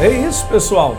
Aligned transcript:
É 0.00 0.28
isso, 0.28 0.48
pessoal. 0.48 0.96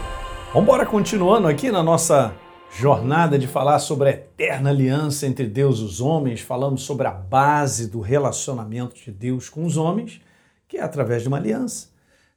Vamos 0.47 0.63
embora 0.63 0.85
continuando 0.85 1.47
aqui 1.47 1.71
na 1.71 1.81
nossa 1.81 2.35
jornada 2.69 3.39
de 3.39 3.47
falar 3.47 3.79
sobre 3.79 4.09
a 4.09 4.11
eterna 4.11 4.71
aliança 4.71 5.25
entre 5.25 5.47
Deus 5.47 5.79
e 5.79 5.83
os 5.83 6.01
homens. 6.01 6.41
Falamos 6.41 6.81
sobre 6.81 7.07
a 7.07 7.11
base 7.11 7.87
do 7.87 8.01
relacionamento 8.01 8.95
de 8.95 9.09
Deus 9.09 9.47
com 9.47 9.63
os 9.63 9.77
homens, 9.77 10.19
que 10.67 10.77
é 10.77 10.81
através 10.81 11.21
de 11.21 11.29
uma 11.29 11.37
aliança. 11.37 11.87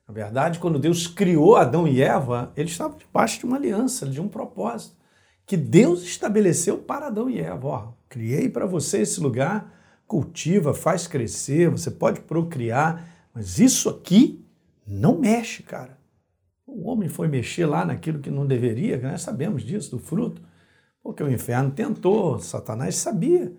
Na 0.07 0.15
verdade, 0.15 0.61
quando 0.61 0.79
Deus 0.79 1.09
criou 1.09 1.57
Adão 1.57 1.89
e 1.89 2.01
Eva, 2.01 2.53
eles 2.57 2.71
estavam 2.71 2.97
debaixo 2.97 3.41
de 3.41 3.45
uma 3.45 3.57
aliança, 3.57 4.07
de 4.07 4.21
um 4.21 4.29
propósito, 4.29 4.95
que 5.45 5.57
Deus 5.57 6.05
estabeleceu 6.05 6.79
para 6.79 7.09
Adão 7.09 7.29
e 7.29 7.41
Eva. 7.41 7.67
Ó, 7.67 7.89
criei 8.09 8.49
para 8.49 8.67
você 8.67 9.01
esse 9.01 9.21
lugar, 9.21 9.69
cultiva, 10.07 10.73
faz 10.73 11.09
crescer, 11.09 11.69
você 11.69 11.91
pode 11.91 12.21
procriar, 12.21 13.05
mas 13.35 13.59
isso 13.59 13.89
aqui 13.89 14.47
não 14.87 15.19
mexe, 15.19 15.65
cara. 15.65 16.01
O 16.75 16.89
homem 16.89 17.09
foi 17.09 17.29
mexer 17.29 17.67
lá 17.67 17.85
naquilo 17.85 18.19
que 18.19 18.31
não 18.31 18.47
deveria, 18.47 18.99
nós 18.99 19.21
sabemos 19.21 19.63
disso, 19.63 19.91
do 19.91 19.99
fruto, 19.99 20.41
porque 21.03 21.23
o 21.23 21.31
inferno 21.31 21.71
tentou, 21.71 22.39
Satanás 22.39 22.97
sabia 22.97 23.53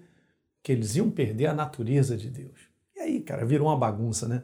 que 0.64 0.72
eles 0.72 0.96
iam 0.96 1.12
perder 1.12 1.48
a 1.48 1.54
natureza 1.54 2.18
de 2.18 2.30
Deus. 2.30 2.60
E 2.96 3.02
aí, 3.02 3.20
cara, 3.20 3.46
virou 3.46 3.68
uma 3.68 3.78
bagunça, 3.78 4.28
né? 4.28 4.44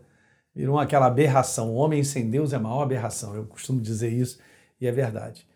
Virou 0.53 0.77
aquela 0.77 1.07
aberração. 1.07 1.71
O 1.71 1.75
homem 1.75 2.03
sem 2.03 2.29
Deus 2.29 2.53
é 2.53 2.57
a 2.57 2.59
maior 2.59 2.81
aberração. 2.81 3.33
Eu 3.33 3.45
costumo 3.45 3.79
dizer 3.79 4.11
isso 4.11 4.39
e 4.79 4.85
é 4.85 4.91
verdade. 4.91 5.47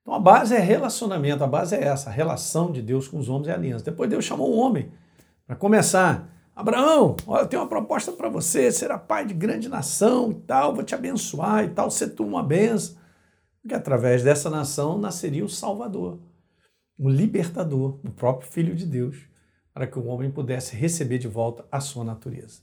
Então 0.00 0.14
a 0.14 0.20
base 0.20 0.54
é 0.54 0.58
relacionamento, 0.58 1.44
a 1.44 1.46
base 1.46 1.74
é 1.74 1.82
essa, 1.82 2.10
a 2.10 2.12
relação 2.12 2.72
de 2.72 2.80
Deus 2.80 3.06
com 3.06 3.18
os 3.18 3.28
homens 3.28 3.48
é 3.48 3.52
aliança. 3.52 3.84
Depois 3.84 4.08
Deus 4.08 4.24
chamou 4.24 4.50
o 4.50 4.58
homem 4.58 4.90
para 5.46 5.56
começar 5.56 6.28
Abraão, 6.54 7.16
olha, 7.26 7.42
eu 7.42 7.46
tenho 7.46 7.62
uma 7.62 7.68
proposta 7.68 8.12
para 8.12 8.28
você, 8.28 8.70
será 8.70 8.98
pai 8.98 9.24
de 9.24 9.32
grande 9.32 9.68
nação 9.68 10.30
e 10.30 10.34
tal, 10.34 10.74
vou 10.74 10.84
te 10.84 10.94
abençoar 10.94 11.64
e 11.64 11.70
tal, 11.70 11.90
ser 11.90 12.08
tu 12.10 12.24
uma 12.24 12.42
benção. 12.42 12.96
Porque 13.62 13.74
através 13.74 14.22
dessa 14.22 14.50
nação 14.50 14.98
nasceria 14.98 15.44
o 15.44 15.48
Salvador, 15.48 16.18
o 16.98 17.08
libertador, 17.08 18.00
o 18.04 18.10
próprio 18.10 18.50
Filho 18.50 18.74
de 18.74 18.84
Deus, 18.84 19.16
para 19.72 19.86
que 19.86 19.98
o 19.98 20.06
homem 20.06 20.30
pudesse 20.30 20.76
receber 20.76 21.18
de 21.18 21.28
volta 21.28 21.64
a 21.70 21.80
sua 21.80 22.04
natureza. 22.04 22.60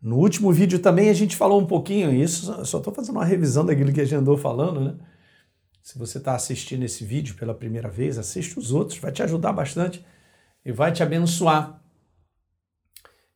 No 0.00 0.18
último 0.18 0.52
vídeo 0.52 0.78
também 0.78 1.08
a 1.08 1.14
gente 1.14 1.34
falou 1.34 1.60
um 1.60 1.66
pouquinho 1.66 2.12
isso, 2.12 2.64
só 2.64 2.78
estou 2.78 2.92
fazendo 2.92 3.16
uma 3.16 3.24
revisão 3.24 3.64
daquilo 3.64 3.92
que 3.92 4.00
a 4.00 4.04
gente 4.04 4.14
andou 4.14 4.36
falando, 4.36 4.80
né? 4.80 4.94
Se 5.82 5.98
você 5.98 6.18
está 6.18 6.34
assistindo 6.34 6.82
esse 6.82 7.04
vídeo 7.04 7.34
pela 7.36 7.54
primeira 7.54 7.88
vez, 7.88 8.18
assiste 8.18 8.58
os 8.58 8.72
outros, 8.72 8.98
vai 8.98 9.10
te 9.10 9.22
ajudar 9.22 9.52
bastante 9.52 10.04
e 10.64 10.70
vai 10.70 10.92
te 10.92 11.02
abençoar. 11.02 11.80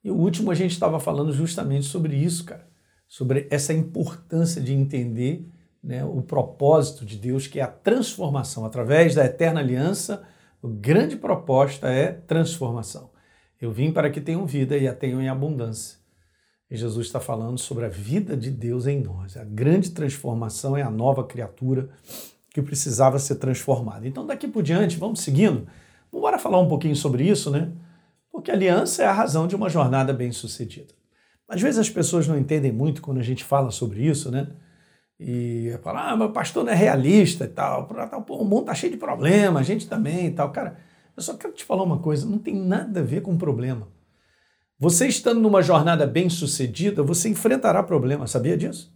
E 0.02 0.10
o 0.10 0.16
último 0.16 0.50
a 0.50 0.54
gente 0.54 0.72
estava 0.72 0.98
falando 0.98 1.32
justamente 1.32 1.86
sobre 1.86 2.16
isso, 2.16 2.44
cara, 2.44 2.66
sobre 3.06 3.46
essa 3.50 3.72
importância 3.72 4.60
de 4.60 4.72
entender 4.72 5.46
né, 5.82 6.04
o 6.04 6.22
propósito 6.22 7.04
de 7.04 7.16
Deus, 7.16 7.46
que 7.46 7.60
é 7.60 7.62
a 7.62 7.68
transformação. 7.68 8.64
Através 8.64 9.14
da 9.14 9.24
eterna 9.24 9.60
aliança, 9.60 10.22
a 10.62 10.68
grande 10.68 11.16
proposta 11.16 11.88
é 11.88 12.12
transformação. 12.12 13.10
Eu 13.60 13.70
vim 13.70 13.92
para 13.92 14.10
que 14.10 14.20
tenham 14.20 14.46
vida 14.46 14.76
e 14.76 14.88
a 14.88 14.94
tenham 14.94 15.20
em 15.20 15.28
abundância. 15.28 15.98
E 16.70 16.76
Jesus 16.76 17.06
está 17.06 17.18
falando 17.18 17.58
sobre 17.58 17.84
a 17.84 17.88
vida 17.88 18.36
de 18.36 18.50
Deus 18.50 18.86
em 18.86 19.02
nós. 19.02 19.36
A 19.36 19.44
grande 19.44 19.90
transformação 19.90 20.76
é 20.76 20.82
a 20.82 20.90
nova 20.90 21.24
criatura 21.24 21.90
que 22.54 22.62
precisava 22.62 23.18
ser 23.18 23.36
transformada. 23.36 24.06
Então, 24.06 24.26
daqui 24.26 24.46
por 24.46 24.62
diante, 24.62 24.96
vamos 24.96 25.20
seguindo. 25.20 25.66
Vamos 26.12 26.42
falar 26.42 26.60
um 26.60 26.68
pouquinho 26.68 26.96
sobre 26.96 27.24
isso, 27.28 27.50
né? 27.50 27.72
Porque 28.40 28.50
aliança 28.50 29.02
é 29.02 29.06
a 29.06 29.12
razão 29.12 29.46
de 29.46 29.54
uma 29.54 29.68
jornada 29.68 30.14
bem-sucedida. 30.14 30.94
Às 31.46 31.60
vezes 31.60 31.78
as 31.78 31.90
pessoas 31.90 32.26
não 32.26 32.38
entendem 32.38 32.72
muito 32.72 33.02
quando 33.02 33.18
a 33.18 33.22
gente 33.22 33.44
fala 33.44 33.70
sobre 33.70 34.02
isso, 34.02 34.30
né? 34.30 34.48
E 35.18 35.78
falam, 35.82 36.02
ah, 36.02 36.16
meu 36.16 36.32
pastor 36.32 36.64
não 36.64 36.72
é 36.72 36.74
realista 36.74 37.44
e 37.44 37.48
tal. 37.48 37.86
o 38.30 38.44
mundo 38.44 38.60
está 38.60 38.74
cheio 38.74 38.92
de 38.92 38.98
problemas, 38.98 39.60
a 39.60 39.62
gente 39.62 39.86
também 39.86 40.28
e 40.28 40.30
tal. 40.30 40.50
Cara, 40.52 40.78
eu 41.14 41.22
só 41.22 41.36
quero 41.36 41.52
te 41.52 41.64
falar 41.64 41.82
uma 41.82 41.98
coisa: 41.98 42.26
não 42.26 42.38
tem 42.38 42.54
nada 42.54 43.00
a 43.00 43.02
ver 43.02 43.20
com 43.20 43.36
problema. 43.36 43.88
Você 44.78 45.06
estando 45.06 45.38
numa 45.38 45.60
jornada 45.60 46.06
bem-sucedida, 46.06 47.02
você 47.02 47.28
enfrentará 47.28 47.82
problemas, 47.82 48.30
sabia 48.30 48.56
disso? 48.56 48.90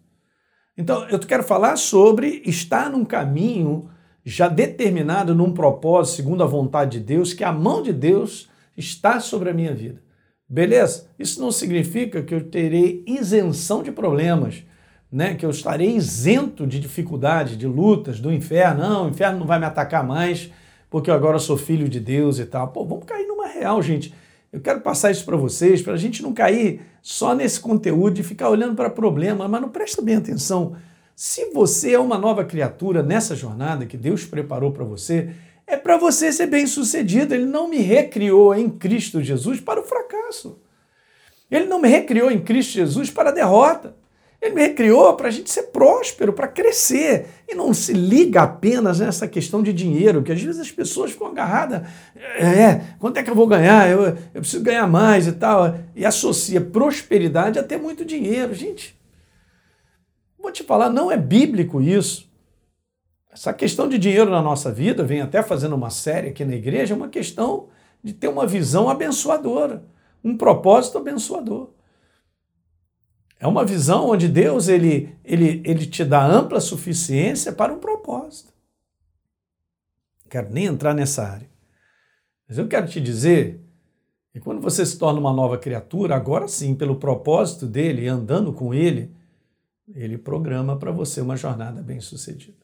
Então, 0.75 1.06
eu 1.10 1.19
quero 1.19 1.44
falar 1.44 1.77
sobre 1.77 2.43
estar 2.47 2.88
num 2.88 3.04
caminho 3.04 3.91
já 4.25 4.49
determinado, 4.49 5.34
num 5.34 5.53
propósito, 5.53 6.16
segundo 6.16 6.43
a 6.43 6.47
vontade 6.47 6.99
de 6.99 7.04
Deus, 7.04 7.34
que 7.34 7.44
a 7.44 7.53
mão 7.53 7.83
de 7.83 7.93
Deus 7.93 8.49
está 8.77 9.21
sobre 9.21 9.51
a 9.51 9.55
minha 9.55 9.75
vida. 9.75 10.03
Beleza? 10.49 11.09
Isso 11.19 11.41
não 11.41 11.51
significa 11.51 12.23
que 12.23 12.35
eu 12.35 12.45
terei 12.49 13.03
isenção 13.07 13.83
de 13.83 13.91
problemas, 13.91 14.62
né? 15.11 15.35
que 15.35 15.45
eu 15.45 15.51
estarei 15.51 15.97
isento 15.97 16.67
de 16.67 16.79
dificuldade, 16.79 17.57
de 17.57 17.67
lutas, 17.67 18.21
do 18.21 18.33
inferno. 18.33 18.81
Não, 18.81 19.07
o 19.07 19.09
inferno 19.09 19.39
não 19.39 19.47
vai 19.47 19.59
me 19.59 19.65
atacar 19.65 20.05
mais, 20.05 20.51
porque 20.91 21.11
eu 21.11 21.15
agora 21.15 21.39
sou 21.39 21.57
filho 21.57 21.89
de 21.89 21.99
Deus 21.99 22.39
e 22.39 22.45
tal. 22.45 22.69
Pô, 22.69 22.84
vamos 22.84 23.05
cair 23.05 23.27
numa 23.27 23.47
real, 23.47 23.81
gente. 23.83 24.15
Eu 24.53 24.61
quero 24.61 24.81
passar 24.81 25.11
isso 25.11 25.25
para 25.25 25.37
vocês, 25.37 25.83
para 25.83 25.95
a 25.95 25.97
gente 25.97 26.23
não 26.23 26.33
cair 26.33 26.83
só 27.03 27.34
nesse 27.34 27.59
conteúdo 27.59 28.15
de 28.15 28.23
ficar 28.23 28.49
olhando 28.49 28.77
para 28.77 28.89
problema, 28.89 29.49
mas 29.49 29.61
não 29.61 29.69
presta 29.69 30.01
bem 30.01 30.15
atenção. 30.15 30.77
Se 31.17 31.51
você 31.53 31.95
é 31.95 31.99
uma 31.99 32.17
nova 32.19 32.45
criatura 32.45 33.03
nessa 33.03 33.34
jornada 33.34 33.87
que 33.87 33.97
Deus 33.97 34.25
preparou 34.25 34.71
para 34.71 34.84
você, 34.84 35.31
é 35.67 35.77
para 35.77 35.97
você 35.97 36.33
ser 36.33 36.47
bem 36.47 36.67
sucedido. 36.67 37.35
Ele 37.35 37.47
não 37.47 37.69
me 37.69 37.79
recriou 37.79 38.55
em 38.55 38.69
Cristo 38.69 39.23
Jesus 39.23 39.61
para 39.61 39.81
o 39.81 39.85
fracasso. 39.85 40.59
Ele 41.51 41.67
não 41.67 41.81
me 41.81 41.89
recriou 41.89 42.31
em 42.31 42.41
Cristo 42.41 42.73
Jesus 42.73 43.11
para 43.11 43.31
a 43.31 43.33
derrota. 43.33 43.97
Ele 44.45 44.55
me 44.55 44.61
recriou 44.61 45.15
para 45.17 45.29
a 45.29 45.31
gente 45.31 45.51
ser 45.51 45.65
próspero, 45.65 46.33
para 46.33 46.47
crescer. 46.47 47.27
E 47.49 47.55
não 47.55 47.73
se 47.73 47.95
liga 47.95 48.43
apenas 48.43 49.01
nessa 49.01 49.27
questão 49.27 49.63
de 49.63 49.73
dinheiro, 49.73 50.23
que 50.23 50.33
às 50.33 50.43
vezes 50.43 50.61
as 50.61 50.71
pessoas 50.71 51.13
ficam 51.13 51.29
agarradas. 51.29 51.89
É, 52.37 52.95
quanto 52.99 53.17
é 53.17 53.23
que 53.23 53.31
eu 53.31 53.35
vou 53.35 53.47
ganhar? 53.47 53.89
Eu, 53.89 54.03
eu 54.05 54.41
preciso 54.41 54.63
ganhar 54.63 54.87
mais 54.87 55.27
e 55.27 55.33
tal. 55.33 55.79
E 55.97 56.05
associa 56.05 56.61
prosperidade 56.61 57.59
a 57.59 57.63
ter 57.63 57.79
muito 57.79 58.05
dinheiro. 58.05 58.53
Gente, 58.53 58.95
vou 60.39 60.53
te 60.53 60.63
falar, 60.63 60.91
não 60.91 61.11
é 61.11 61.17
bíblico 61.17 61.81
isso. 61.81 62.31
Essa 63.34 63.53
questão 63.53 63.89
de 63.89 63.99
dinheiro 63.99 64.31
na 64.31 64.41
nossa 64.41 64.71
vida, 64.71 65.03
vem 65.03 65.21
até 65.21 65.43
fazendo 65.43 65.75
uma 65.75 65.91
série 65.91 66.28
aqui 66.28 66.45
na 66.45 66.55
igreja, 66.55 66.95
é 66.95 66.97
uma 66.97 67.09
questão 67.09 67.69
de 68.00 68.12
ter 68.12 68.28
uma 68.28 68.47
visão 68.47 68.89
abençoadora, 68.89 69.84
um 70.22 70.37
propósito 70.37 70.99
abençoador. 70.99 71.71
É 73.41 73.47
uma 73.49 73.65
visão 73.65 74.09
onde 74.09 74.28
Deus 74.28 74.69
ele, 74.69 75.17
ele, 75.25 75.61
ele 75.65 75.84
te 75.84 76.05
dá 76.05 76.25
ampla 76.25 76.61
suficiência 76.61 77.53
para 77.53 77.72
um 77.72 77.81
propósito. 77.81 78.53
Não 80.22 80.31
quero 80.31 80.53
nem 80.53 80.66
entrar 80.66 80.95
nessa 80.95 81.25
área. 81.25 81.51
Mas 82.49 82.56
eu 82.56 82.69
quero 82.69 82.87
te 82.87 83.01
dizer 83.01 83.61
que 84.33 84.39
quando 84.39 84.61
você 84.61 84.87
se 84.87 84.97
torna 84.97 85.19
uma 85.19 85.33
nova 85.33 85.59
criatura, 85.59 86.15
agora 86.15 86.47
sim, 86.47 86.72
pelo 86.72 86.97
propósito 86.97 87.66
dele, 87.66 88.06
andando 88.06 88.53
com 88.53 88.72
ele, 88.72 89.12
ele 89.93 90.16
programa 90.16 90.78
para 90.78 90.93
você 90.93 91.21
uma 91.21 91.37
jornada 91.37 91.83
bem-sucedida. 91.83 92.64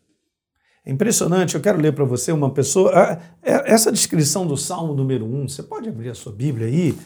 Impressionante, 0.90 1.54
eu 1.54 1.60
quero 1.60 1.80
ler 1.80 1.92
para 1.92 2.04
você 2.04 2.32
uma 2.32 2.50
pessoa. 2.50 2.90
É, 3.44 3.72
essa 3.72 3.92
descrição 3.92 4.44
do 4.44 4.56
Salmo 4.56 4.92
número 4.92 5.24
1, 5.24 5.48
você 5.48 5.62
pode 5.62 5.88
abrir 5.88 6.08
a 6.08 6.16
sua 6.16 6.32
Bíblia 6.32 6.66
aí, 6.66 6.98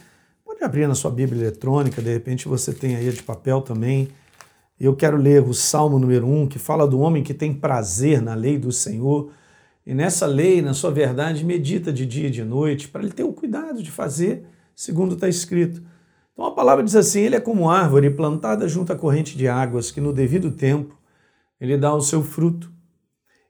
pode 0.43 0.65
abrir 0.65 0.89
na 0.89 0.95
sua 0.95 1.11
Bíblia 1.11 1.43
eletrônica, 1.43 2.01
de 2.01 2.11
repente 2.11 2.49
você 2.49 2.73
tem 2.73 2.97
aí 2.97 3.11
de 3.13 3.23
papel 3.23 3.61
também. 3.61 4.09
Eu 4.81 4.97
quero 4.97 5.19
ler 5.19 5.43
o 5.43 5.53
Salmo 5.53 5.99
número 5.99 6.27
1, 6.27 6.47
que 6.47 6.59
fala 6.59 6.89
do 6.89 6.99
homem 6.99 7.23
que 7.23 7.35
tem 7.35 7.53
prazer 7.53 8.23
na 8.23 8.35
lei 8.35 8.57
do 8.57 8.73
Senhor. 8.73 9.31
E 9.87 9.93
nessa 9.93 10.25
lei, 10.25 10.63
na 10.63 10.73
sua 10.73 10.91
verdade, 10.91 11.45
medita 11.45 11.93
de 11.93 12.07
dia 12.07 12.29
e 12.29 12.31
de 12.31 12.43
noite, 12.43 12.89
para 12.89 13.03
ele 13.03 13.13
ter 13.13 13.25
o 13.25 13.35
cuidado 13.35 13.83
de 13.83 13.91
fazer 13.91 14.47
segundo 14.75 15.13
está 15.13 15.29
escrito. 15.29 15.83
Então 16.33 16.47
a 16.47 16.53
palavra 16.53 16.83
diz 16.83 16.97
assim: 16.97 17.21
ele 17.21 17.37
é 17.37 17.41
como 17.41 17.69
árvore 17.69 18.09
plantada 18.09 18.67
junto 18.67 18.95
à 18.95 18.97
corrente 18.97 19.37
de 19.37 19.47
águas, 19.47 19.91
que 19.91 20.01
no 20.01 20.11
devido 20.11 20.51
tempo 20.51 20.99
ele 21.61 21.77
dá 21.77 21.95
o 21.95 22.01
seu 22.01 22.23
fruto 22.23 22.73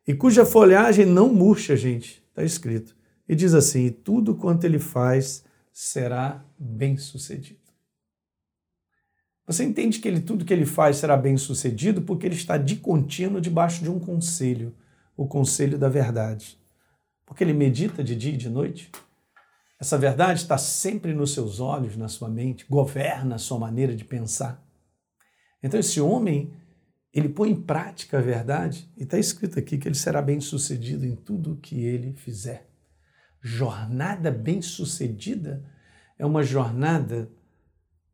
e 0.07 0.15
cuja 0.15 0.45
folhagem 0.45 1.07
não 1.07 1.33
murcha, 1.33 1.77
gente, 1.77 2.23
está 2.29 2.43
escrito. 2.43 2.95
E 3.29 3.35
diz 3.35 3.55
assim: 3.55 3.91
tudo 3.91 4.35
quanto 4.35 4.65
ele 4.65 4.79
faz 4.79 5.45
será 5.73 6.45
bem 6.59 6.97
sucedido. 6.97 7.65
Você 9.47 9.65
entende 9.65 9.99
que 9.99 10.09
ele, 10.09 10.21
tudo 10.21 10.45
que 10.45 10.53
ele 10.53 10.65
faz 10.65 10.97
será 10.97 11.17
bem 11.17 11.37
sucedido 11.37 12.03
porque 12.03 12.27
ele 12.27 12.35
está 12.35 12.57
de 12.57 12.77
contínuo 12.77 13.41
debaixo 13.41 13.83
de 13.83 13.91
um 13.91 13.99
conselho, 13.99 14.75
o 15.17 15.27
conselho 15.27 15.79
da 15.79 15.89
verdade. 15.89 16.59
Porque 17.27 17.45
ele 17.45 17.53
medita 17.53 18.03
de 18.03 18.15
dia 18.15 18.33
e 18.33 18.39
de 18.39 18.49
noite. 18.49 18.91
Essa 19.79 19.99
verdade 19.99 20.41
está 20.41 20.57
sempre 20.57 21.13
nos 21.13 21.35
seus 21.35 21.61
olhos, 21.61 21.97
na 21.97 22.09
sua 22.09 22.29
mente, 22.29 22.65
governa 22.69 23.35
a 23.35 23.39
sua 23.39 23.59
maneira 23.59 23.95
de 23.95 24.05
pensar. 24.05 24.63
Então, 25.63 25.81
esse 25.81 26.01
homem 26.01 26.53
ele 27.15 27.29
põe 27.29 27.51
em 27.51 27.61
prática 27.61 28.19
a 28.19 28.21
verdade, 28.21 28.91
e 28.97 29.05
está 29.05 29.17
escrito 29.19 29.59
aqui 29.59 29.79
que 29.79 29.87
ele 29.87 29.95
será 29.95 30.21
bem 30.21 30.41
sucedido 30.41 31.07
em 31.07 31.15
tudo 31.15 31.53
o 31.53 31.57
que 31.57 31.85
ele 31.85 32.13
fizer. 32.13 32.69
Jornada 33.41 34.31
bem 34.31 34.61
sucedida 34.61 35.65
é 36.19 36.27
uma 36.27 36.43
jornada 36.43 37.31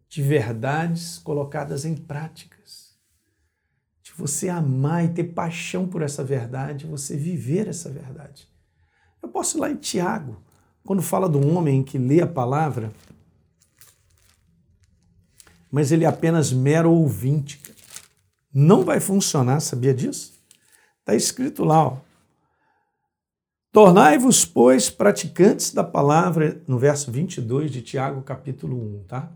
de 0.09 0.23
verdades 0.23 1.19
colocadas 1.19 1.85
em 1.85 1.95
práticas, 1.95 2.99
de 4.03 4.13
você 4.13 4.49
amar 4.49 5.05
e 5.05 5.09
ter 5.09 5.25
paixão 5.25 5.87
por 5.89 6.03
essa 6.03 6.23
verdade, 6.23 6.87
você 6.87 7.17
viver 7.17 7.69
essa 7.69 7.89
verdade. 7.91 8.49
Eu 9.23 9.29
posso 9.29 9.57
ir 9.57 9.61
lá 9.61 9.71
em 9.71 9.77
Tiago, 9.77 10.43
quando 10.85 11.01
fala 11.01 11.29
do 11.29 11.47
homem 11.49 11.83
que 11.83 11.97
lê 11.97 12.21
a 12.21 12.27
palavra, 12.27 12.93
mas 15.71 15.93
ele 15.93 16.05
é 16.05 16.09
apenas 16.09 16.53
mero 16.53 16.91
ouvinte. 16.91 17.63
Não 18.53 18.85
vai 18.85 19.01
funcionar, 19.01 19.61
sabia 19.61 19.95
disso? 19.95 20.41
Está 21.01 21.15
escrito 21.15 21.65
lá, 21.65 21.87
ó. 21.87 21.97
Tornai-vos, 23.73 24.45
pois, 24.45 24.91
praticantes 24.91 25.73
da 25.73 25.85
palavra, 25.85 26.61
no 26.67 26.77
verso 26.77 27.13
22 27.13 27.71
de 27.71 27.83
Tiago, 27.83 28.21
capítulo 28.23 28.77
1, 28.77 29.05
tá? 29.05 29.31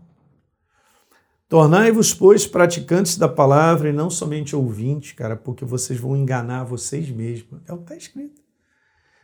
Tornai-vos, 1.47 2.13
pois, 2.13 2.45
praticantes 2.45 3.17
da 3.17 3.29
palavra 3.29 3.87
e 3.87 3.93
não 3.93 4.09
somente 4.09 4.53
ouvintes, 4.53 5.13
cara, 5.13 5.37
porque 5.37 5.63
vocês 5.63 5.97
vão 5.97 6.17
enganar 6.17 6.65
vocês 6.65 7.09
mesmos. 7.09 7.61
É 7.65 7.71
o 7.71 7.77
que 7.77 7.83
está 7.83 7.95
escrito. 7.95 8.41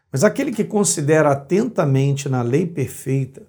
Mas 0.10 0.24
aquele 0.24 0.54
que 0.54 0.64
considera 0.64 1.32
atentamente 1.32 2.30
na 2.30 2.42
lei 2.42 2.66
perfeita, 2.66 3.46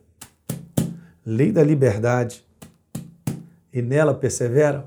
lei 1.24 1.52
da 1.52 1.62
liberdade, 1.62 2.44
e 3.72 3.80
nela 3.80 4.14
persevera, 4.14 4.84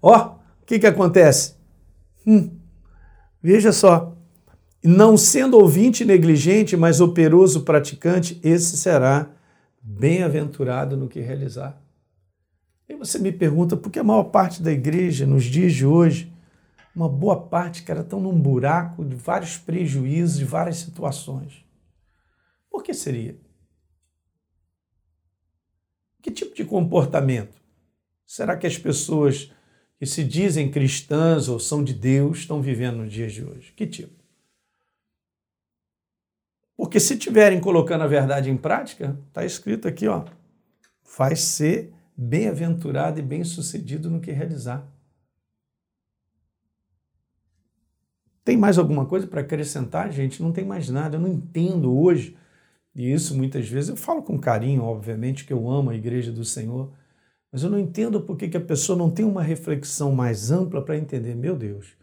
ó, 0.00 0.36
o 0.62 0.66
que, 0.66 0.78
que 0.78 0.86
acontece? 0.86 1.56
Hum, 2.26 2.50
veja 3.42 3.72
só, 3.72 4.16
não 4.82 5.16
sendo 5.16 5.58
ouvinte 5.58 6.04
negligente, 6.04 6.76
mas 6.76 7.00
operoso 7.00 7.62
praticante, 7.62 8.40
esse 8.42 8.76
será 8.76 9.30
bem-aventurado 9.80 10.96
no 10.96 11.08
que 11.08 11.20
realizar. 11.20 11.80
E 12.88 12.94
você 12.94 13.18
me 13.18 13.32
pergunta 13.32 13.76
por 13.76 13.90
que 13.90 13.98
a 13.98 14.04
maior 14.04 14.24
parte 14.24 14.62
da 14.62 14.72
igreja, 14.72 15.26
nos 15.26 15.44
dias 15.44 15.72
de 15.72 15.84
hoje, 15.84 16.32
uma 16.94 17.08
boa 17.08 17.48
parte, 17.48 17.82
cara, 17.82 18.00
estão 18.00 18.20
num 18.20 18.38
buraco 18.38 19.04
de 19.04 19.14
vários 19.14 19.56
prejuízos, 19.56 20.38
de 20.38 20.44
várias 20.44 20.78
situações. 20.78 21.64
Por 22.70 22.82
que 22.82 22.94
seria? 22.94 23.38
Que 26.22 26.30
tipo 26.30 26.54
de 26.54 26.64
comportamento? 26.64 27.60
Será 28.26 28.56
que 28.56 28.66
as 28.66 28.76
pessoas 28.76 29.52
que 29.98 30.06
se 30.06 30.22
dizem 30.22 30.70
cristãs 30.70 31.48
ou 31.48 31.58
são 31.58 31.82
de 31.82 31.92
Deus 31.92 32.38
estão 32.38 32.62
vivendo 32.62 32.98
nos 32.98 33.12
dias 33.12 33.32
de 33.32 33.44
hoje? 33.44 33.72
Que 33.72 33.86
tipo? 33.86 34.18
Porque 36.76 37.00
se 37.00 37.18
tiverem 37.18 37.60
colocando 37.60 38.04
a 38.04 38.06
verdade 38.06 38.48
em 38.48 38.56
prática, 38.56 39.18
está 39.26 39.44
escrito 39.44 39.88
aqui, 39.88 40.06
ó, 40.06 40.24
vai 41.16 41.34
ser 41.34 41.92
bem-aventurado 42.16 43.18
e 43.18 43.22
bem-sucedido 43.22 44.08
no 44.08 44.20
que 44.20 44.30
realizar. 44.30 44.86
Tem 48.44 48.56
mais 48.56 48.78
alguma 48.78 49.04
coisa 49.04 49.26
para 49.26 49.40
acrescentar, 49.40 50.12
gente? 50.12 50.40
Não 50.40 50.52
tem 50.52 50.64
mais 50.64 50.88
nada. 50.88 51.16
Eu 51.16 51.20
não 51.20 51.28
entendo 51.28 51.94
hoje, 51.98 52.36
e 52.94 53.12
isso 53.12 53.36
muitas 53.36 53.68
vezes 53.68 53.90
eu 53.90 53.96
falo 53.96 54.22
com 54.22 54.38
carinho, 54.38 54.84
obviamente, 54.84 55.44
que 55.44 55.52
eu 55.52 55.68
amo 55.68 55.90
a 55.90 55.96
igreja 55.96 56.32
do 56.32 56.44
Senhor, 56.44 56.92
mas 57.52 57.62
eu 57.62 57.70
não 57.70 57.78
entendo 57.78 58.20
por 58.20 58.36
que 58.36 58.56
a 58.56 58.60
pessoa 58.60 58.96
não 58.96 59.10
tem 59.10 59.24
uma 59.24 59.42
reflexão 59.42 60.12
mais 60.12 60.50
ampla 60.50 60.82
para 60.82 60.96
entender, 60.96 61.34
meu 61.34 61.56
Deus, 61.56 61.96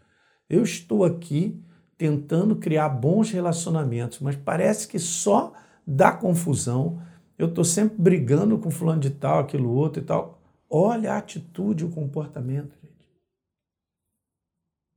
eu 0.48 0.62
estou 0.62 1.04
aqui 1.04 1.62
tentando 1.96 2.56
criar 2.56 2.88
bons 2.88 3.30
relacionamentos, 3.30 4.20
mas 4.20 4.36
parece 4.36 4.86
que 4.86 4.98
só 4.98 5.52
dá 5.86 6.12
confusão. 6.12 7.00
Eu 7.38 7.48
estou 7.48 7.64
sempre 7.64 7.96
brigando 7.98 8.58
com 8.58 8.70
fulano 8.70 9.00
de 9.00 9.10
tal, 9.10 9.40
aquilo 9.40 9.70
outro 9.70 10.02
e 10.02 10.04
tal. 10.04 10.40
Olha 10.68 11.12
a 11.12 11.18
atitude, 11.18 11.84
o 11.84 11.90
comportamento, 11.90 12.74
gente. 12.82 13.08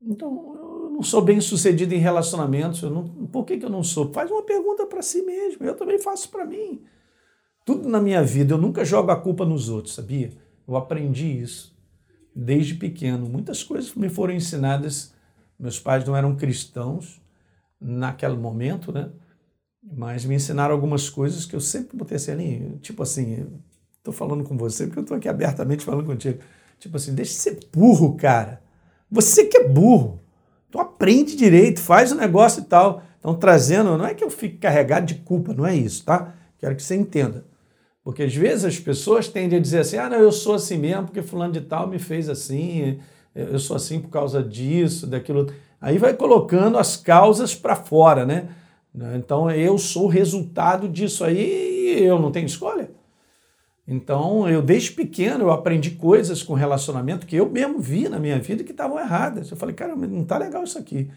Então, 0.01 0.55
eu 0.55 0.89
não 0.89 1.03
sou 1.03 1.21
bem 1.21 1.39
sucedido 1.39 1.93
em 1.93 1.99
relacionamentos. 1.99 2.81
Eu 2.81 2.89
não, 2.89 3.07
por 3.27 3.45
que, 3.45 3.57
que 3.57 3.65
eu 3.65 3.69
não 3.69 3.83
sou? 3.83 4.11
Faz 4.11 4.31
uma 4.31 4.43
pergunta 4.43 4.85
para 4.85 5.01
si 5.01 5.21
mesmo. 5.21 5.65
Eu 5.65 5.75
também 5.75 5.99
faço 5.99 6.29
para 6.29 6.45
mim. 6.45 6.81
Tudo 7.69 7.87
na 7.87 8.01
minha 8.01 8.23
vida, 8.23 8.55
eu 8.55 8.57
nunca 8.57 8.83
jogo 8.83 9.11
a 9.11 9.15
culpa 9.15 9.45
nos 9.45 9.69
outros, 9.69 9.93
sabia? 9.93 10.31
Eu 10.67 10.75
aprendi 10.75 11.39
isso 11.39 11.77
desde 12.35 12.73
pequeno. 12.73 13.29
Muitas 13.29 13.63
coisas 13.63 13.93
me 13.93 14.09
foram 14.09 14.33
ensinadas 14.33 15.13
meus 15.59 15.79
pais 15.79 16.03
não 16.03 16.17
eram 16.17 16.35
cristãos 16.35 17.21
naquele 17.79 18.35
momento, 18.37 18.91
né? 18.91 19.11
Mas 19.83 20.25
me 20.25 20.33
ensinaram 20.33 20.73
algumas 20.73 21.11
coisas 21.11 21.45
que 21.45 21.55
eu 21.55 21.61
sempre 21.61 21.95
botei 21.95 22.15
assim 22.15 22.31
ali, 22.31 22.79
tipo 22.81 23.03
assim, 23.03 23.45
estou 23.99 24.15
falando 24.15 24.43
com 24.43 24.57
você 24.57 24.87
porque 24.87 24.97
eu 24.97 25.03
estou 25.03 25.17
aqui 25.17 25.29
abertamente 25.29 25.85
falando 25.85 26.07
contigo. 26.07 26.39
Tipo 26.79 26.97
assim, 26.97 27.13
deixa 27.13 27.33
de 27.33 27.37
ser 27.37 27.59
burro, 27.71 28.15
cara. 28.15 28.63
Você 29.11 29.45
que 29.45 29.57
é 29.57 29.67
burro. 29.69 30.19
Tu 30.71 30.79
aprende 30.79 31.35
direito, 31.35 31.79
faz 31.79 32.11
o 32.11 32.15
negócio 32.15 32.63
e 32.63 32.65
tal. 32.65 33.03
Então, 33.19 33.35
trazendo, 33.35 33.95
não 33.95 34.07
é 34.07 34.15
que 34.15 34.23
eu 34.23 34.31
fique 34.31 34.57
carregado 34.57 35.05
de 35.05 35.13
culpa, 35.21 35.53
não 35.53 35.67
é 35.67 35.75
isso, 35.75 36.03
tá? 36.03 36.33
Quero 36.57 36.75
que 36.75 36.81
você 36.81 36.95
entenda. 36.95 37.45
Porque 38.03 38.23
às 38.23 38.35
vezes 38.35 38.65
as 38.65 38.79
pessoas 38.79 39.27
tendem 39.27 39.59
a 39.59 39.61
dizer 39.61 39.79
assim: 39.79 39.97
ah, 39.97 40.09
não, 40.09 40.17
eu 40.17 40.31
sou 40.31 40.55
assim 40.55 40.77
mesmo 40.77 41.05
porque 41.05 41.21
fulano 41.21 41.53
de 41.53 41.61
tal 41.61 41.87
me 41.87 41.99
fez 41.99 42.29
assim 42.29 42.99
eu 43.35 43.59
sou 43.59 43.75
assim 43.75 43.99
por 43.99 44.09
causa 44.09 44.43
disso, 44.43 45.07
daquilo. 45.07 45.51
Aí 45.79 45.97
vai 45.97 46.13
colocando 46.13 46.77
as 46.77 46.97
causas 46.97 47.55
para 47.55 47.75
fora, 47.75 48.25
né? 48.25 48.49
Então 49.15 49.49
eu 49.51 49.77
sou 49.77 50.05
o 50.05 50.09
resultado 50.09 50.89
disso 50.89 51.23
aí 51.23 51.99
e 51.99 52.03
eu 52.03 52.19
não 52.19 52.31
tenho 52.31 52.45
escolha. 52.45 52.91
Então 53.87 54.47
eu 54.49 54.61
desde 54.61 54.91
pequeno 54.91 55.45
eu 55.45 55.51
aprendi 55.51 55.91
coisas 55.91 56.43
com 56.43 56.53
relacionamento 56.53 57.25
que 57.25 57.35
eu 57.35 57.49
mesmo 57.49 57.79
vi 57.79 58.09
na 58.09 58.19
minha 58.19 58.39
vida 58.39 58.63
que 58.63 58.71
estavam 58.71 58.99
erradas. 58.99 59.49
Eu 59.49 59.57
falei, 59.57 59.75
cara, 59.75 59.95
não 59.95 60.23
tá 60.23 60.37
legal 60.37 60.63
isso 60.63 60.77
aqui. 60.77 61.09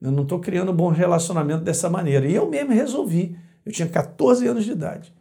Eu 0.00 0.10
não 0.10 0.22
estou 0.22 0.38
criando 0.38 0.72
um 0.72 0.76
bom 0.76 0.90
relacionamento 0.90 1.64
dessa 1.64 1.90
maneira. 1.90 2.26
E 2.26 2.34
eu 2.34 2.48
mesmo 2.48 2.72
resolvi. 2.72 3.36
Eu 3.64 3.72
tinha 3.72 3.88
14 3.88 4.46
anos 4.46 4.64
de 4.64 4.72
idade. 4.72 5.12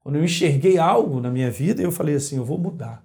Quando 0.00 0.16
eu 0.16 0.24
enxerguei 0.24 0.78
algo 0.78 1.20
na 1.20 1.30
minha 1.30 1.50
vida, 1.50 1.82
eu 1.82 1.92
falei 1.92 2.14
assim, 2.14 2.36
eu 2.36 2.44
vou 2.44 2.58
mudar. 2.58 3.04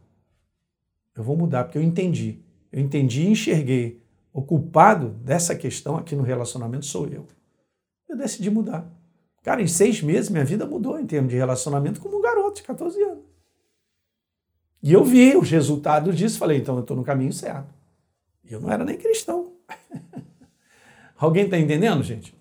Eu 1.15 1.23
vou 1.23 1.37
mudar 1.37 1.65
porque 1.65 1.77
eu 1.77 1.83
entendi 1.83 2.39
eu 2.75 2.81
entendi 2.81 3.21
e 3.21 3.29
enxerguei. 3.29 4.03
O 4.33 4.41
culpado 4.41 5.11
dessa 5.23 5.55
questão 5.55 5.95
aqui 5.95 6.13
no 6.13 6.23
relacionamento 6.23 6.85
sou 6.85 7.07
eu. 7.07 7.25
Eu 8.09 8.17
decidi 8.17 8.51
mudar. 8.51 8.85
Cara, 9.41 9.61
em 9.61 9.67
seis 9.67 10.01
meses 10.01 10.29
minha 10.29 10.43
vida 10.43 10.65
mudou 10.65 10.99
em 10.99 11.05
termos 11.05 11.31
de 11.31 11.37
relacionamento 11.37 12.01
como 12.01 12.17
um 12.17 12.21
garoto 12.21 12.57
de 12.57 12.63
14 12.63 13.01
anos. 13.01 13.23
E 14.83 14.91
eu 14.91 15.05
vi 15.05 15.37
os 15.37 15.49
resultados 15.49 16.17
disso, 16.17 16.37
falei, 16.37 16.57
então 16.57 16.75
eu 16.75 16.81
estou 16.81 16.97
no 16.97 17.03
caminho 17.03 17.31
certo. 17.31 17.73
E 18.43 18.51
eu 18.51 18.59
não 18.59 18.69
era 18.69 18.83
nem 18.83 18.97
cristão. 18.97 19.53
Alguém 21.17 21.45
está 21.45 21.57
entendendo, 21.57 22.03
gente? 22.03 22.35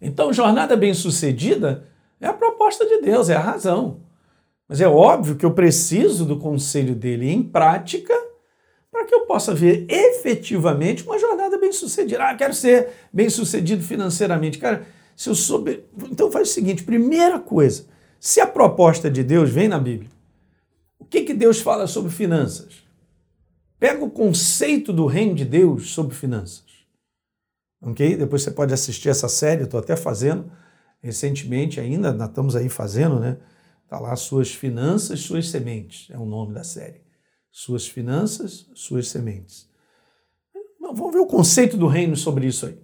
Então, 0.00 0.32
jornada 0.32 0.76
bem-sucedida 0.76 1.88
é 2.24 2.28
a 2.28 2.32
proposta 2.32 2.86
de 2.86 3.02
Deus, 3.02 3.28
é 3.28 3.36
a 3.36 3.40
razão. 3.40 4.00
Mas 4.66 4.80
é 4.80 4.88
óbvio 4.88 5.36
que 5.36 5.44
eu 5.44 5.52
preciso 5.52 6.24
do 6.24 6.38
conselho 6.38 6.94
dele 6.94 7.30
em 7.30 7.42
prática 7.42 8.14
para 8.90 9.04
que 9.04 9.14
eu 9.14 9.26
possa 9.26 9.54
ver 9.54 9.86
efetivamente 9.88 11.04
uma 11.04 11.18
jornada 11.18 11.58
bem 11.58 11.70
sucedida. 11.70 12.24
Ah, 12.24 12.34
quero 12.34 12.54
ser 12.54 12.88
bem 13.12 13.28
sucedido 13.28 13.82
financeiramente. 13.82 14.56
Cara, 14.56 14.86
se 15.14 15.28
eu 15.28 15.34
souber. 15.34 15.84
Então 16.10 16.30
faz 16.30 16.48
o 16.48 16.52
seguinte: 16.52 16.82
primeira 16.82 17.38
coisa, 17.38 17.84
se 18.18 18.40
a 18.40 18.46
proposta 18.46 19.10
de 19.10 19.22
Deus 19.22 19.50
vem 19.50 19.68
na 19.68 19.78
Bíblia, 19.78 20.10
o 20.98 21.04
que, 21.04 21.22
que 21.22 21.34
Deus 21.34 21.60
fala 21.60 21.86
sobre 21.86 22.10
finanças? 22.10 22.84
Pega 23.78 24.02
o 24.02 24.10
conceito 24.10 24.94
do 24.94 25.04
reino 25.04 25.34
de 25.34 25.44
Deus 25.44 25.90
sobre 25.90 26.14
finanças. 26.14 26.64
Ok? 27.82 28.16
Depois 28.16 28.42
você 28.42 28.50
pode 28.50 28.72
assistir 28.72 29.10
essa 29.10 29.28
série, 29.28 29.60
eu 29.60 29.66
estou 29.66 29.78
até 29.78 29.94
fazendo 29.94 30.50
recentemente 31.04 31.78
ainda, 31.78 32.16
estamos 32.24 32.56
aí 32.56 32.68
fazendo, 32.68 33.20
né? 33.20 33.36
Está 33.84 34.00
lá 34.00 34.16
Suas 34.16 34.52
Finanças, 34.52 35.20
Suas 35.20 35.48
Sementes, 35.48 36.08
é 36.10 36.18
o 36.18 36.24
nome 36.24 36.54
da 36.54 36.64
série 36.64 37.04
suas 37.54 37.86
finanças, 37.86 38.68
suas 38.74 39.06
sementes. 39.06 39.70
Vamos 40.80 41.12
ver 41.12 41.20
o 41.20 41.26
conceito 41.26 41.76
do 41.76 41.86
reino 41.86 42.16
sobre 42.16 42.48
isso 42.48 42.66
aí. 42.66 42.76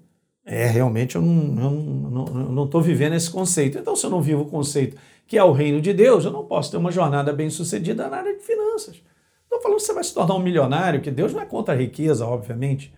É, 0.47 0.65
realmente 0.67 1.17
eu 1.17 1.23
não 1.23 2.65
estou 2.65 2.81
vivendo 2.81 3.15
esse 3.15 3.29
conceito. 3.29 3.77
Então, 3.77 3.97
se 3.97 4.07
eu 4.07 4.11
não 4.11 4.23
vivo 4.23 4.43
o 4.43 4.49
conceito 4.49 4.97
que 5.27 5.37
é 5.37 5.43
o 5.43 5.53
reino 5.53 5.81
de 5.81 5.93
Deus, 5.93 6.25
eu 6.25 6.31
não 6.31 6.45
posso 6.45 6.71
ter 6.71 6.77
uma 6.77 6.93
jornada 6.93 7.33
bem 7.33 7.51
sucedida 7.51 8.09
na 8.09 8.19
área 8.19 8.37
de 8.37 8.45
finanças. 8.45 9.03
Estou 9.43 9.61
falando 9.61 9.79
que 9.79 9.85
você 9.85 9.93
vai 9.93 10.05
se 10.05 10.15
tornar 10.15 10.35
um 10.35 10.43
milionário, 10.43 11.01
que 11.01 11.11
Deus 11.11 11.33
não 11.33 11.41
é 11.41 11.47
contra 11.47 11.75
a 11.75 11.77
riqueza, 11.77 12.25
obviamente. 12.25 12.95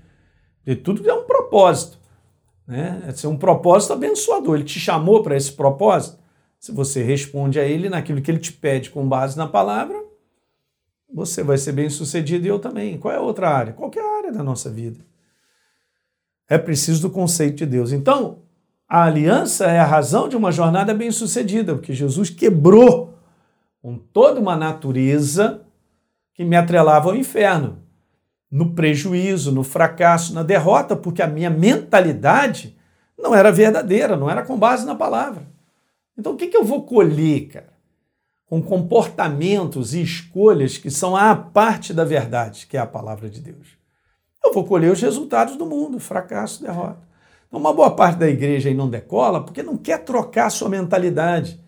De 0.64 0.76
tudo 0.76 1.08
é 1.08 1.14
um 1.14 1.24
propósito. 1.24 1.98
Né? 2.66 3.02
É 3.06 3.12
ser 3.12 3.26
um 3.26 3.36
propósito 3.36 3.92
abençoador. 3.92 4.56
Ele 4.56 4.64
te 4.64 4.78
chamou 4.78 5.22
para 5.22 5.36
esse 5.36 5.52
propósito. 5.52 6.18
Se 6.58 6.70
você 6.72 7.02
responde 7.02 7.58
a 7.58 7.64
ele 7.64 7.88
naquilo 7.88 8.22
que 8.22 8.30
ele 8.30 8.38
te 8.38 8.52
pede 8.52 8.90
com 8.90 9.08
base 9.08 9.36
na 9.36 9.48
palavra, 9.48 10.00
você 11.12 11.42
vai 11.42 11.58
ser 11.58 11.72
bem 11.72 11.90
sucedido 11.90 12.46
e 12.46 12.48
eu 12.48 12.58
também. 12.58 12.98
Qual 12.98 13.12
é 13.12 13.16
a 13.16 13.20
outra 13.20 13.50
área? 13.50 13.72
Qualquer 13.72 14.04
área 14.18 14.32
da 14.32 14.42
nossa 14.42 14.70
vida. 14.70 15.04
É 16.48 16.56
preciso 16.58 17.02
do 17.02 17.10
conceito 17.10 17.56
de 17.56 17.66
Deus. 17.66 17.92
Então, 17.92 18.42
a 18.88 19.04
aliança 19.04 19.66
é 19.66 19.78
a 19.78 19.86
razão 19.86 20.28
de 20.28 20.36
uma 20.36 20.52
jornada 20.52 20.92
bem 20.92 21.10
sucedida, 21.10 21.74
porque 21.74 21.92
Jesus 21.92 22.30
quebrou 22.30 23.14
com 23.80 23.96
toda 23.96 24.38
uma 24.38 24.54
natureza 24.54 25.62
que 26.34 26.44
me 26.44 26.56
atrelava 26.56 27.08
ao 27.08 27.16
inferno, 27.16 27.78
no 28.52 28.74
prejuízo, 28.74 29.50
no 29.50 29.64
fracasso, 29.64 30.34
na 30.34 30.42
derrota, 30.42 30.94
porque 30.94 31.22
a 31.22 31.26
minha 31.26 31.48
mentalidade 31.48 32.76
não 33.18 33.34
era 33.34 33.50
verdadeira, 33.50 34.14
não 34.14 34.28
era 34.28 34.42
com 34.42 34.58
base 34.58 34.84
na 34.84 34.94
palavra. 34.94 35.46
Então 36.18 36.34
o 36.34 36.36
que, 36.36 36.48
que 36.48 36.56
eu 36.56 36.62
vou 36.62 36.82
colher, 36.82 37.48
cara? 37.48 37.72
Com 38.44 38.62
comportamentos 38.62 39.94
e 39.94 40.02
escolhas 40.02 40.76
que 40.76 40.90
são 40.90 41.16
a 41.16 41.34
parte 41.34 41.94
da 41.94 42.04
verdade, 42.04 42.66
que 42.66 42.76
é 42.76 42.80
a 42.80 42.86
palavra 42.86 43.30
de 43.30 43.40
Deus. 43.40 43.68
Eu 44.44 44.52
vou 44.52 44.64
colher 44.66 44.92
os 44.92 45.00
resultados 45.00 45.56
do 45.56 45.64
mundo, 45.64 45.98
fracasso, 45.98 46.62
derrota. 46.62 47.00
Então, 47.48 47.58
uma 47.58 47.72
boa 47.72 47.96
parte 47.96 48.18
da 48.18 48.28
igreja 48.28 48.68
aí 48.68 48.74
não 48.74 48.90
decola 48.90 49.42
porque 49.42 49.62
não 49.62 49.78
quer 49.78 50.04
trocar 50.04 50.50
sua 50.50 50.68
mentalidade. 50.68 51.58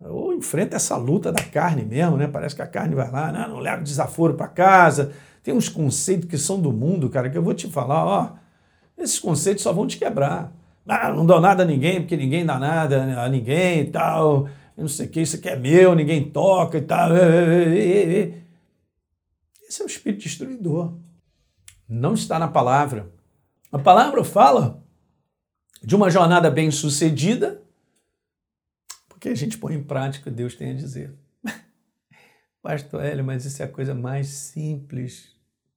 Ou 0.00 0.32
enfrenta 0.32 0.76
essa 0.76 0.96
luta 0.96 1.30
da 1.30 1.42
carne 1.42 1.84
mesmo, 1.84 2.16
né? 2.16 2.26
Parece 2.26 2.54
que 2.54 2.62
a 2.62 2.66
carne 2.66 2.94
vai 2.94 3.10
lá, 3.10 3.32
né? 3.32 3.46
não 3.48 3.58
leva 3.58 3.82
desaforo 3.82 4.34
para 4.34 4.48
casa. 4.48 5.12
Tem 5.46 5.54
uns 5.54 5.68
conceitos 5.68 6.28
que 6.28 6.36
são 6.36 6.60
do 6.60 6.72
mundo, 6.72 7.08
cara, 7.08 7.30
que 7.30 7.38
eu 7.38 7.42
vou 7.42 7.54
te 7.54 7.68
falar, 7.68 8.04
ó. 8.04 8.32
Esses 8.98 9.20
conceitos 9.20 9.62
só 9.62 9.72
vão 9.72 9.86
te 9.86 9.96
quebrar. 9.96 10.52
Ah, 10.84 11.12
não 11.12 11.24
dou 11.24 11.40
nada 11.40 11.62
a 11.62 11.66
ninguém, 11.66 12.00
porque 12.00 12.16
ninguém 12.16 12.44
dá 12.44 12.58
nada 12.58 13.22
a 13.22 13.28
ninguém 13.28 13.82
e 13.82 13.90
tal. 13.92 14.48
Não 14.76 14.88
sei 14.88 15.06
o 15.06 15.08
que, 15.08 15.20
isso 15.20 15.36
aqui 15.36 15.48
é 15.48 15.54
meu, 15.54 15.94
ninguém 15.94 16.28
toca 16.28 16.78
e 16.78 16.82
tal. 16.82 17.10
Esse 19.68 19.82
é 19.82 19.84
o 19.84 19.86
espírito 19.86 20.24
destruidor. 20.24 20.98
Não 21.88 22.14
está 22.14 22.40
na 22.40 22.48
palavra. 22.48 23.08
A 23.70 23.78
palavra 23.78 24.24
fala 24.24 24.82
de 25.80 25.94
uma 25.94 26.10
jornada 26.10 26.50
bem 26.50 26.72
sucedida, 26.72 27.62
porque 29.08 29.28
a 29.28 29.34
gente 29.36 29.58
põe 29.58 29.76
em 29.76 29.82
prática 29.84 30.28
o 30.28 30.32
que 30.32 30.36
Deus 30.36 30.56
tem 30.56 30.72
a 30.72 30.74
dizer. 30.74 31.14
Pastor 32.60 33.04
Hélio, 33.04 33.24
mas 33.24 33.44
isso 33.44 33.62
é 33.62 33.64
a 33.64 33.68
coisa 33.68 33.94
mais 33.94 34.26
simples. 34.26 35.35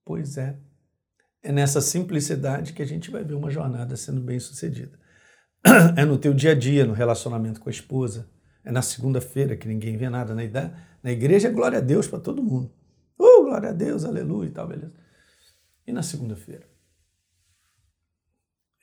Pois 0.10 0.40
é. 0.40 0.58
É 1.44 1.52
nessa 1.52 1.80
simplicidade 1.82 2.74
que 2.74 2.82
a 2.82 2.86
gente 2.86 3.12
vai 3.12 3.24
ver 3.24 3.36
uma 3.36 3.52
jornada 3.52 3.96
sendo 3.96 4.20
bem 4.20 4.40
sucedida. 4.40 5.00
É 5.96 6.04
no 6.04 6.18
teu 6.18 6.34
dia 6.34 6.54
a 6.54 6.56
dia, 6.56 6.84
no 6.84 6.94
relacionamento 6.94 7.62
com 7.62 7.70
a 7.70 7.72
esposa. 7.72 8.28
É 8.64 8.72
na 8.72 8.82
segunda-feira 8.82 9.56
que 9.56 9.68
ninguém 9.68 9.98
vê 9.98 10.10
nada. 10.10 10.34
Na, 10.34 11.12
igreja 11.12 11.52
glória 11.52 11.78
a 11.78 11.82
Deus 11.82 12.08
para 12.08 12.20
todo 12.20 12.42
mundo. 12.42 12.74
Oh, 13.20 13.44
glória 13.44 13.70
a 13.70 13.72
Deus, 13.72 14.04
aleluia 14.04 14.48
e 14.48 14.52
tal, 14.52 14.68
beleza. 14.68 14.92
E 15.86 15.92
na 15.92 16.02
segunda-feira? 16.02 16.68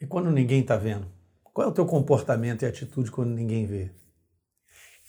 E 0.01 0.07
quando 0.07 0.31
ninguém 0.31 0.61
está 0.61 0.77
vendo? 0.77 1.09
Qual 1.43 1.67
é 1.67 1.71
o 1.71 1.75
teu 1.75 1.87
comportamento 1.87 2.63
e 2.63 2.67
atitude 2.67 3.11
quando 3.11 3.31
ninguém 3.31 3.67
vê? 3.67 3.91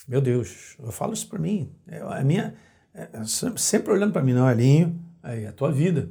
Meu 0.07 0.19
Deus, 0.19 0.75
eu 0.79 0.91
falo 0.91 1.13
isso 1.13 1.29
para 1.29 1.37
mim. 1.37 1.75
É, 1.85 1.99
a 2.01 2.23
minha, 2.23 2.57
é, 2.91 3.07
é 3.13 3.23
sempre 3.55 3.93
olhando 3.93 4.13
para 4.13 4.23
mim, 4.23 4.33
não, 4.33 4.47
Alinho, 4.47 5.06
aí 5.27 5.45
a 5.45 5.51
tua 5.51 5.71
vida. 5.71 6.09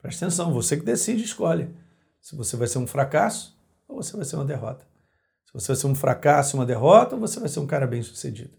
Presta 0.00 0.26
atenção, 0.26 0.52
você 0.52 0.76
que 0.76 0.84
decide, 0.84 1.24
escolhe. 1.24 1.74
Se 2.20 2.36
você 2.36 2.56
vai 2.56 2.68
ser 2.68 2.78
um 2.78 2.86
fracasso 2.86 3.58
ou 3.88 3.96
você 4.02 4.14
vai 4.16 4.24
ser 4.24 4.36
uma 4.36 4.44
derrota. 4.44 4.86
Se 5.46 5.52
você 5.54 5.68
vai 5.68 5.76
ser 5.76 5.86
um 5.86 5.94
fracasso, 5.94 6.56
uma 6.56 6.66
derrota, 6.66 7.16
ou 7.16 7.20
você 7.20 7.40
vai 7.40 7.48
ser 7.48 7.60
um 7.60 7.66
cara 7.66 7.86
bem 7.86 8.02
sucedido. 8.02 8.52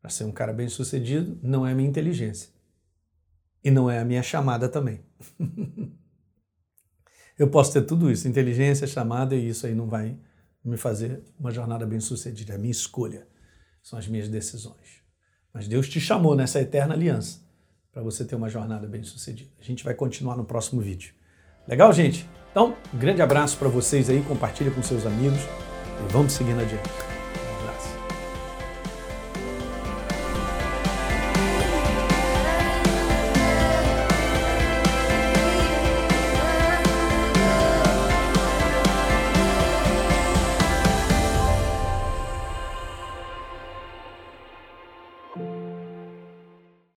Para 0.00 0.10
ser 0.10 0.24
um 0.24 0.32
cara 0.32 0.52
bem 0.52 0.68
sucedido, 0.68 1.38
não 1.42 1.66
é 1.66 1.72
a 1.72 1.74
minha 1.74 1.88
inteligência. 1.88 2.50
E 3.64 3.70
não 3.70 3.90
é 3.90 3.98
a 3.98 4.04
minha 4.04 4.22
chamada 4.22 4.68
também. 4.68 5.00
Eu 7.38 7.50
posso 7.50 7.72
ter 7.72 7.82
tudo 7.82 8.10
isso, 8.10 8.28
inteligência, 8.28 8.86
chamada, 8.86 9.34
e 9.34 9.48
isso 9.48 9.66
aí 9.66 9.74
não 9.74 9.88
vai 9.88 10.16
me 10.64 10.76
fazer 10.76 11.22
uma 11.38 11.50
jornada 11.50 11.84
bem 11.84 12.00
sucedida. 12.00 12.52
É 12.52 12.56
a 12.56 12.58
minha 12.58 12.70
escolha, 12.70 13.26
são 13.82 13.98
as 13.98 14.06
minhas 14.06 14.28
decisões. 14.28 15.02
Mas 15.52 15.68
Deus 15.68 15.88
te 15.88 16.00
chamou 16.00 16.34
nessa 16.34 16.60
eterna 16.60 16.94
aliança 16.94 17.45
para 17.96 18.02
você 18.02 18.26
ter 18.26 18.36
uma 18.36 18.50
jornada 18.50 18.86
bem 18.86 19.02
sucedida. 19.02 19.48
A 19.58 19.64
gente 19.64 19.82
vai 19.82 19.94
continuar 19.94 20.36
no 20.36 20.44
próximo 20.44 20.82
vídeo. 20.82 21.14
Legal, 21.66 21.90
gente? 21.94 22.28
Então, 22.50 22.76
um 22.92 22.98
grande 22.98 23.22
abraço 23.22 23.56
para 23.56 23.68
vocês 23.68 24.10
aí, 24.10 24.22
compartilha 24.28 24.70
com 24.70 24.82
seus 24.82 25.06
amigos 25.06 25.40
e 25.40 26.12
vamos 26.12 26.34
seguindo 26.34 26.60
adiante. 26.60 27.15